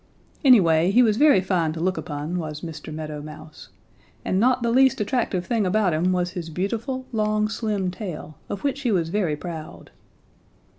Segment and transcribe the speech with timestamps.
[0.43, 2.91] "Anyway, he was very fine to look upon, was Mr.
[2.91, 3.69] Meadow Mouse,
[4.25, 8.63] and not the least attractive thing about him was his beautiful, long, slim tail, of
[8.63, 9.91] which he was very proud.